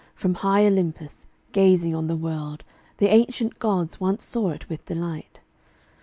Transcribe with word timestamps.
From 0.15 0.33
high 0.33 0.65
Olympus, 0.65 1.27
gazing 1.51 1.93
on 1.93 2.07
the 2.07 2.15
world, 2.15 2.63
The 2.97 3.09
ancient 3.09 3.59
gods 3.59 3.99
once 3.99 4.23
saw 4.23 4.49
it 4.49 4.67
with 4.67 4.83
delight. 4.87 5.41